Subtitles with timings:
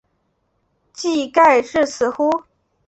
[0.93, 2.27] 技盖至此乎？